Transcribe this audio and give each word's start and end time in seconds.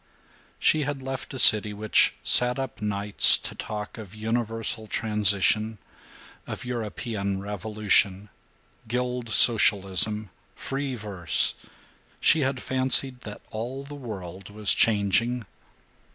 II 0.01 0.55
She 0.57 0.81
had 0.81 1.03
left 1.03 1.31
a 1.31 1.37
city 1.37 1.73
which 1.73 2.15
sat 2.23 2.57
up 2.57 2.81
nights 2.81 3.37
to 3.37 3.53
talk 3.53 3.99
of 3.99 4.15
universal 4.15 4.87
transition; 4.87 5.77
of 6.47 6.65
European 6.65 7.39
revolution, 7.39 8.29
guild 8.87 9.29
socialism, 9.29 10.31
free 10.55 10.95
verse. 10.95 11.53
She 12.19 12.39
had 12.39 12.63
fancied 12.63 13.21
that 13.21 13.41
all 13.51 13.83
the 13.83 13.93
world 13.93 14.49
was 14.49 14.73
changing. 14.73 15.45